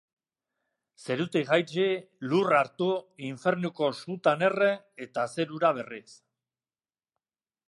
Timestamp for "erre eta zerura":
4.51-5.75